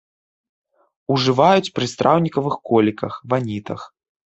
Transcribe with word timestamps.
Ужываюць 1.17 1.73
пры 1.77 1.85
страўнікавых 1.95 2.59
коліках, 2.71 3.13
ванітах. 3.33 3.91